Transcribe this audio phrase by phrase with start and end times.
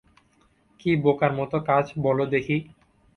[0.79, 2.57] কি বোকার মত কাজ বলো দেখি!